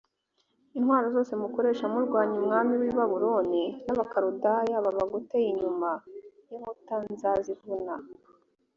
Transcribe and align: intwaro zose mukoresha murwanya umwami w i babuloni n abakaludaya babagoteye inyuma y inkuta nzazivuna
intwaro 0.77 1.07
zose 1.15 1.31
mukoresha 1.41 1.85
murwanya 1.93 2.35
umwami 2.41 2.73
w 2.79 2.83
i 2.89 2.93
babuloni 2.97 3.63
n 3.85 3.87
abakaludaya 3.93 4.75
babagoteye 4.85 5.47
inyuma 5.53 5.91
y 6.49 6.51
inkuta 6.55 6.95
nzazivuna 7.13 7.93